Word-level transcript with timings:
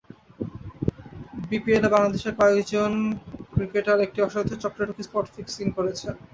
বিপিএলে 1.49 1.89
বাংলাদেশের 1.93 2.33
কয়েকজন 2.39 2.91
ক্রিকেটার 3.53 3.99
একটি 4.05 4.19
অসাধু 4.21 4.53
চক্রে 4.63 4.83
ঢুকে 4.87 5.03
স্পট 5.07 5.25
ফিক্সিং 5.35 5.65
করেছেন। 5.77 6.13